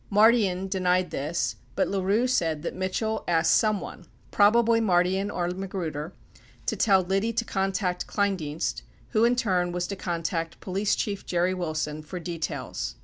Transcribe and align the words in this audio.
66 0.07 0.13
Mardian 0.15 0.67
denied 0.67 1.11
this, 1.11 1.57
but 1.75 1.87
LaRue 1.87 2.25
said 2.25 2.63
that 2.63 2.73
Mitchell 2.73 3.23
asked 3.27 3.53
someone— 3.53 4.07
probably 4.31 4.81
Mardian 4.81 5.29
or 5.29 5.47
Magruder— 5.49 6.11
to 6.65 6.75
tell 6.75 7.03
Liddy 7.03 7.31
to 7.33 7.45
contact 7.45 8.07
Kleindienst, 8.07 8.81
who 9.09 9.25
in 9.25 9.35
turn 9.35 9.71
was 9.71 9.85
to 9.85 9.95
contact 9.95 10.59
Police 10.59 10.95
Chief 10.95 11.23
Jerry 11.23 11.53
Wilson, 11.53 12.01
for 12.01 12.19
details. 12.19 12.95